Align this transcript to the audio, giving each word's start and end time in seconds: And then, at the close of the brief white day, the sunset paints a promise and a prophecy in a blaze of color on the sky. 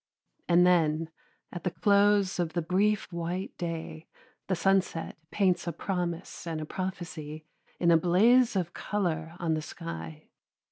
And 0.49 0.65
then, 0.65 1.09
at 1.53 1.63
the 1.63 1.69
close 1.69 2.39
of 2.39 2.53
the 2.53 2.61
brief 2.63 3.13
white 3.13 3.55
day, 3.59 4.07
the 4.47 4.55
sunset 4.55 5.15
paints 5.29 5.67
a 5.67 5.71
promise 5.71 6.47
and 6.47 6.59
a 6.59 6.65
prophecy 6.65 7.45
in 7.79 7.91
a 7.91 7.97
blaze 7.97 8.55
of 8.55 8.73
color 8.73 9.35
on 9.37 9.53
the 9.53 9.61
sky. 9.61 10.31